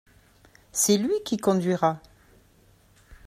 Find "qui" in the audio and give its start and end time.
1.23-1.37